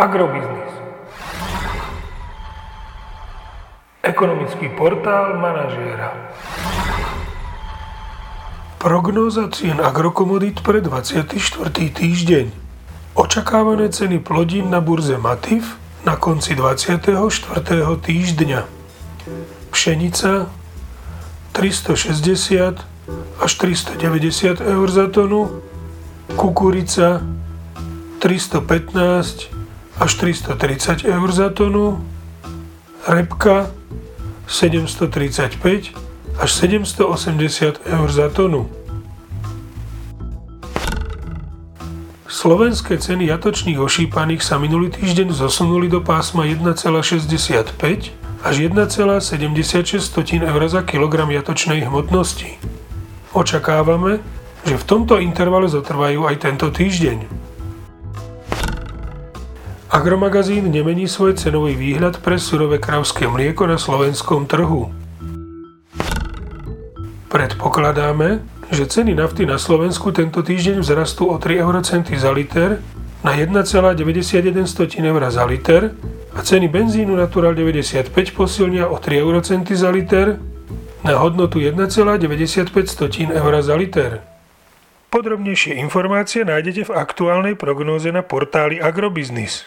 Agrobiznis. 0.00 0.72
Ekonomický 4.00 4.72
portál 4.72 5.36
manažéra. 5.36 6.16
Prognóza 8.80 9.52
cien 9.52 9.76
agrokomodít 9.76 10.64
pre 10.64 10.80
24. 10.80 11.36
týždeň. 11.92 12.48
Očakávané 13.12 13.92
ceny 13.92 14.24
plodín 14.24 14.72
na 14.72 14.80
burze 14.80 15.20
Matif 15.20 15.76
na 16.08 16.16
konci 16.16 16.56
24. 16.56 17.60
týždňa. 18.00 18.60
Pšenica 19.68 20.48
360 21.52 22.88
až 23.36 23.52
390 23.52 24.64
eur 24.64 24.88
za 24.88 25.12
tonu, 25.12 25.60
kukurica 26.40 27.20
315 28.24 29.59
až 30.00 30.14
330 30.14 31.04
eur 31.04 31.28
za 31.32 31.52
tonu, 31.52 32.00
repka 33.04 33.68
735 34.48 35.60
až 36.40 36.50
780 36.52 37.84
eur 37.84 38.08
za 38.08 38.32
tonu. 38.32 38.64
Slovenské 42.24 42.96
ceny 42.96 43.28
jatočných 43.28 43.76
ošípaných 43.76 44.40
sa 44.40 44.56
minulý 44.56 44.88
týždeň 44.88 45.36
zosunuli 45.36 45.92
do 45.92 46.00
pásma 46.00 46.48
1,65 46.48 47.20
až 48.40 48.54
1,76 48.56 50.00
eur 50.40 50.62
za 50.64 50.80
kilogram 50.80 51.28
jatočnej 51.28 51.84
hmotnosti. 51.84 52.56
Očakávame, 53.36 54.24
že 54.64 54.80
v 54.80 54.84
tomto 54.88 55.20
intervale 55.20 55.68
zotrvajú 55.68 56.24
aj 56.24 56.36
tento 56.40 56.72
týždeň. 56.72 57.49
Agromagazín 59.90 60.70
nemení 60.70 61.10
svoj 61.10 61.34
cenový 61.34 61.74
výhľad 61.74 62.22
pre 62.22 62.38
surové 62.38 62.78
kravské 62.78 63.26
mlieko 63.26 63.66
na 63.66 63.74
slovenskom 63.74 64.46
trhu. 64.46 64.86
Predpokladáme, 67.26 68.38
že 68.70 68.86
ceny 68.86 69.18
nafty 69.18 69.50
na 69.50 69.58
Slovensku 69.58 70.14
tento 70.14 70.46
týždeň 70.46 70.86
vzrastú 70.86 71.34
o 71.34 71.42
3 71.42 71.58
eurocenty 71.58 72.14
za 72.14 72.30
liter 72.30 72.78
na 73.26 73.34
1,91 73.34 73.98
eur 75.02 75.22
za 75.26 75.42
liter 75.42 75.90
a 76.34 76.38
ceny 76.38 76.70
benzínu 76.70 77.18
Natural 77.18 77.58
95 77.58 78.14
posilnia 78.30 78.86
o 78.86 78.94
3 78.94 79.18
eurocenty 79.18 79.74
za 79.74 79.90
liter 79.90 80.38
na 81.02 81.18
hodnotu 81.18 81.58
1,95 81.58 82.70
eur 83.26 83.52
za 83.58 83.74
liter. 83.74 84.22
Podrobnejšie 85.10 85.82
informácie 85.82 86.46
nájdete 86.46 86.86
v 86.86 86.94
aktuálnej 86.94 87.58
prognóze 87.58 88.14
na 88.14 88.22
portáli 88.22 88.78
Agrobiznis. 88.78 89.66